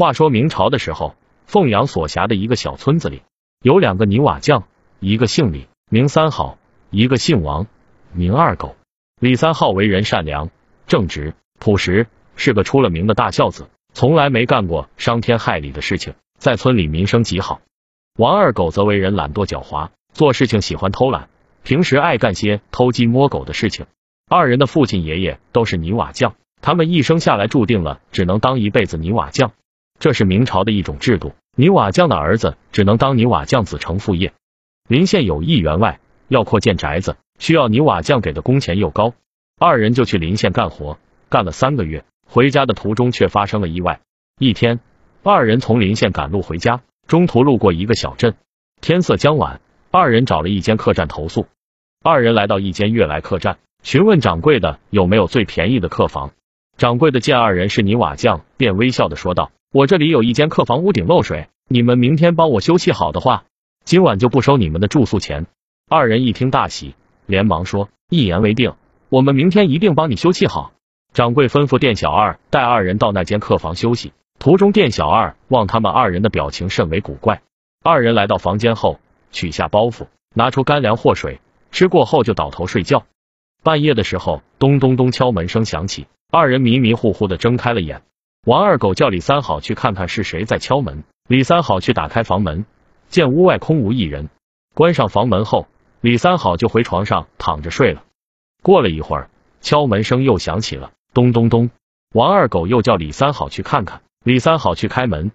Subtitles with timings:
[0.00, 1.14] 话说明朝的时候，
[1.44, 3.20] 凤阳所辖的一个小村子里，
[3.60, 4.64] 有两个泥瓦匠，
[4.98, 6.56] 一个姓李，名三好；
[6.88, 7.66] 一个姓王，
[8.14, 8.76] 名二狗。
[9.20, 10.48] 李三好为人善良、
[10.86, 17.60] 正直、朴实，是个出了名的大孝子，从来没干过伤天害理的事情，在村里名声极好。
[18.16, 21.28] 王二狗则为人懒惰狡猾，做事情喜欢偷懒，
[21.62, 23.84] 平时爱干些偷鸡摸狗的事情。
[24.30, 29.52] 二人的父亲、爷爷都是泥瓦匠，他们一生下来注定了只能当一辈子泥瓦匠。
[30.00, 34.32] 这是明朝的一种制度，泥瓦匠的儿子只能当泥瓦匠，子承父业。
[34.88, 39.12] 临县有一员外要扩建宅子，需要泥瓦匠给的工钱又高，
[39.58, 44.00] 二人就去临县干活，干了三个月，回家的途中却发生了意外。
[44.38, 44.80] 一天，
[45.22, 48.36] 二人从临县赶路回家，中途路过一个小镇，
[48.80, 49.60] 天色将晚，
[49.90, 51.46] 二人找了一间客栈投宿。
[52.02, 56.30] 二人来到一间悦来客栈，询问掌柜的有没有最便宜的客房。
[56.80, 59.50] 掌柜的见二人是泥瓦匠，便微笑的说道。
[59.70, 63.44] 我这里有一间客房，屋顶漏水，你们明天帮我修葺好的话，
[63.84, 65.44] 今晚就不收你们的住宿钱。
[65.90, 66.94] 二人一听大喜，
[67.26, 68.72] 连忙说：“一言为定，
[69.10, 70.72] 我们明天一定帮你修葺好。”
[71.12, 74.14] 掌柜吩咐店小二带二人到那间客房休息。
[74.38, 77.42] 途中，店小二望他们二人的表情甚为古怪。
[77.84, 79.00] 二人来到房间后，
[79.32, 81.40] 取下包袱，拿出干粮或水，
[81.72, 83.04] 吃过后就倒头睡觉。
[83.62, 88.02] 半夜的时候，咚咚咚敲门声响起，二人迷迷糊糊的睁开了眼。
[88.46, 91.02] 王二狗叫李三好去看看是谁在敲门。
[91.28, 92.64] 李三好去打开房门，
[93.08, 94.28] 见屋外空无一人。
[94.72, 95.66] 关上房门后，
[96.00, 98.04] 李三好就回床上躺着睡了。
[98.62, 101.70] 过了一会儿，敲门声又响起了，咚咚咚。
[102.14, 104.00] 王二狗又叫李三好去看看。
[104.24, 105.32] 李三好去开门，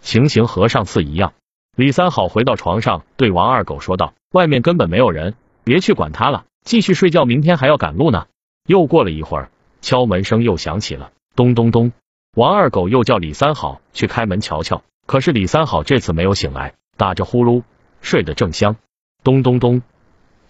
[0.00, 1.34] 情形和上次一样。
[1.76, 8.26] 李三好回到床上，对王二狗说道：“外面根本没有人，别去管他了，继续睡觉，明天还要赶路呢。”
[8.66, 11.92] 又过了一会儿，敲门声又响起了，咚咚咚。
[12.34, 17.62] 王二狗又叫李三好去开门瞧瞧，可是李三好这次没有醒来，打着呼噜
[18.00, 18.76] 睡得正香。
[19.24, 19.82] 咚咚咚，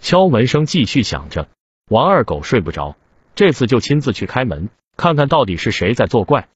[0.00, 1.48] 敲门声继续响着，
[1.90, 2.96] 王二狗睡不着，
[3.34, 6.48] 这次就亲自去开门，看看到底是谁在作怪。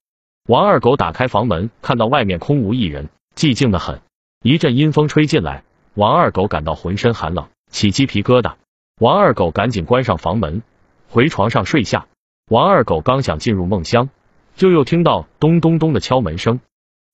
[0.49, 4.01] 王二狗打开房门，看到外面空无一人，寂静的很。
[4.43, 5.63] 一阵阴风吹进来，
[5.95, 8.55] 王二狗感到浑身寒冷，起鸡皮疙瘩。
[9.01, 10.63] 王二狗赶紧关上房门，
[11.09, 12.07] 回床上睡下。
[12.53, 14.11] 王二狗刚想进入梦乡。
[14.57, 16.61] 就又听到咚咚咚的敲门声，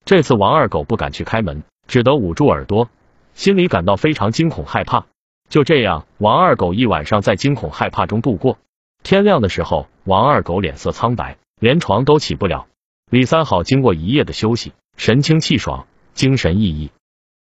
[0.04, 2.91] 这次王二狗不敢去开门，只得捂住耳朵，
[3.34, 5.06] 心里感到非常惊恐害怕。
[5.49, 8.59] 就这样，王二狗一晚上在惊恐害怕中度过。
[9.04, 12.66] 天亮的时候，王二狗脸色苍白，连床都起不了。
[13.09, 16.91] 李三好经过一夜的休息，神清气爽，精神奕奕。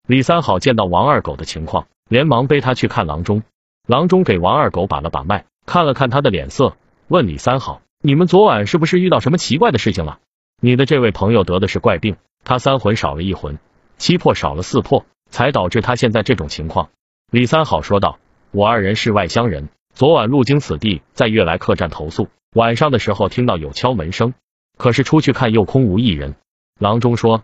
[0.05, 3.41] 李三好见到王二狗的情况，连忙背他去看郎中。
[3.87, 6.77] 郎中给王二狗把了把脉，看了看他的脸色，
[7.07, 7.81] 问李三好。
[7.99, 10.19] 你们昨晚是不是遇到什么奇怪的事情了？
[10.61, 13.57] 你的这位朋友得的是怪病，他三魂少了一魂，
[13.97, 16.89] 七魄少了四魄，才导致他现在这种情况。
[17.31, 18.19] 李三好说道
[18.51, 22.29] ：“我二人是外乡人，昨晚路经此地，在悦来客栈投宿。
[22.53, 24.35] 晚上的时候听到有敲门声，
[24.77, 26.35] 可是出去看又空无一人。”
[26.79, 27.43] 郎中说：“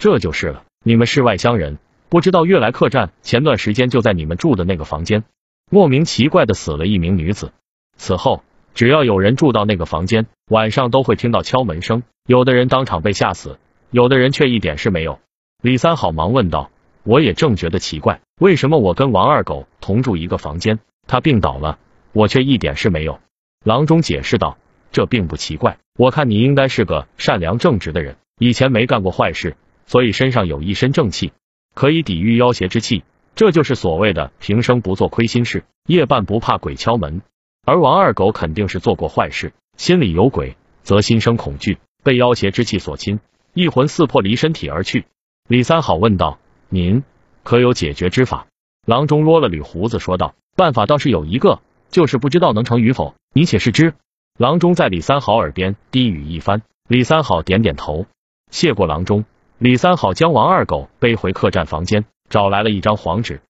[0.00, 1.78] 这就是了，你们是外乡人，
[2.08, 5.24] 不知道悦来客栈前段时间就在你们住的那个房间，
[5.70, 7.52] 莫名奇怪的死了一名女子。
[7.98, 8.42] 此后。”
[8.74, 13.58] 只要有人住到那个房间，晚上都会听到敲门声，有的人当场被吓死，
[13.90, 15.18] 有的人却一点事没有。
[15.62, 16.70] 李三好忙问道
[17.04, 21.78] ：“我也正觉得奇怪，为什么我跟王二狗同住一个房间，他病倒了，
[22.12, 23.20] 我却一点事没有？”
[23.64, 24.56] 郎中解释道
[24.92, 31.32] ：“这并不奇怪，我看你应该是个善良正直的人，以前没干过坏事，所以身上有一身正气，
[31.74, 33.02] 可以抵御妖邪之气，
[33.34, 37.20] 这就是所谓的平生不做亏心事，夜半不怕鬼敲门。”
[37.64, 43.20] 而王二狗肯定是做过坏事，心里有鬼，则心生恐惧，被妖邪之气所侵，
[43.54, 45.04] 一魂四魄离身体而去。
[45.48, 46.38] 李三好问道
[46.68, 47.02] ：“您
[47.42, 48.46] 可有解决之法？”
[48.86, 51.60] 郎中捋了捋胡子，说道：“办法倒是有一个，
[51.90, 53.94] 就是不知道能成与否，你且试之。”
[54.38, 58.06] 郎中在李三好耳边低语一番，李三好点点头，
[58.50, 59.24] 谢过郎中。
[59.58, 63.42] 李三好将王二狗背回客栈房间，找来了一张黄纸。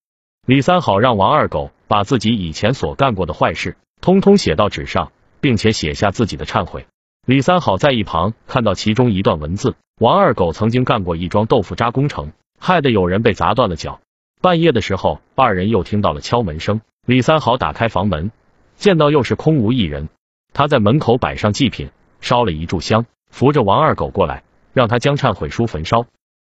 [0.44, 3.76] 李三好让王二狗把自己以前所干过的坏事。
[4.00, 6.86] 通通写到纸上，并且写下自己的忏悔。
[7.26, 14.00] 李三好在一旁看到其中一段文字：王二狗曾经干过一桩豆腐渣工程，害得有人被砸断了脚。
[14.40, 16.80] 半夜的时候，二人又听到了敲门声。
[17.06, 18.30] 李三好打开房门，
[18.76, 20.08] 见到又是空无一人。
[20.54, 24.42] 他在门口摆上祭品，烧了一炷香，扶着王二狗过来，
[24.72, 26.06] 让他将忏悔书焚烧。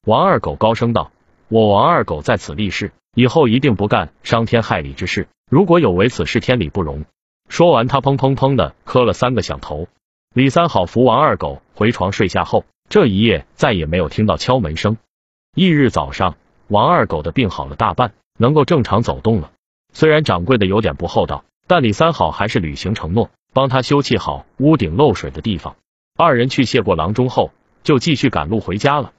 [0.07, 1.11] 王二狗高声道
[1.49, 5.29] ：“我王二狗在此立誓，以后一定不干伤天害理之事。
[5.51, 7.05] 如果有违此事，天理不容。”
[7.51, 9.89] 说完，他砰砰砰的磕了三个响头。
[10.33, 14.97] 李三好扶王二狗回床睡下后，这一夜再也没有听到敲门声。
[15.55, 16.37] 翌日早上，
[16.69, 19.51] 王二狗的病好了大半，能够正常走动了。
[19.93, 25.75] 虽然掌柜的有点不厚道，但李三好还是履行承诺，帮他修葺好屋顶漏水的地方。
[26.17, 27.51] 二人去谢过郎中后，
[27.83, 29.13] 就继续赶路回家了。